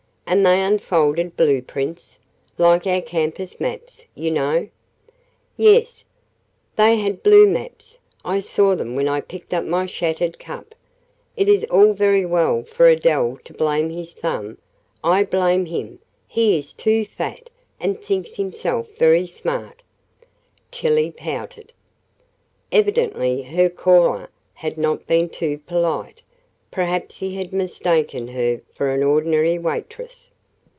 "And 0.27 0.45
they 0.45 0.61
unfolded 0.63 1.35
blueprints? 1.35 2.17
Like 2.57 2.87
our 2.87 3.01
campus 3.01 3.59
maps, 3.59 4.05
you 4.15 4.31
know?" 4.31 4.69
"Yes, 5.57 6.05
they 6.77 6.95
had 6.95 7.21
blue 7.21 7.45
maps; 7.45 7.99
I 8.23 8.39
saw 8.39 8.73
them 8.73 8.95
when 8.95 9.09
I 9.09 9.19
picked 9.19 9.53
up 9.53 9.65
my 9.65 9.85
shattered 9.85 10.39
cup. 10.39 10.73
It 11.35 11.49
is 11.49 11.65
all 11.65 11.91
very 11.91 12.23
well 12.25 12.63
for 12.63 12.87
Adele 12.87 13.39
to 13.43 13.53
blame 13.53 13.89
his 13.89 14.13
thumb; 14.13 14.57
I 15.03 15.25
blame 15.25 15.65
him 15.65 15.99
he 16.29 16.57
is 16.57 16.71
too 16.71 17.03
fat, 17.03 17.49
and 17.77 17.99
thinks 18.01 18.37
himself 18.37 18.87
very 18.97 19.27
smart." 19.27 19.83
Tillie 20.71 21.11
pouted. 21.11 21.73
Evidently 22.71 23.41
her 23.43 23.67
caller 23.69 24.29
had 24.53 24.77
not 24.77 25.05
been 25.07 25.27
too 25.27 25.57
polite, 25.57 26.21
perhaps 26.69 27.17
he 27.17 27.35
had 27.35 27.51
mistaken 27.51 28.29
her 28.29 28.61
for 28.73 28.93
an 28.93 29.03
ordinary 29.03 29.59
waitress. 29.59 30.29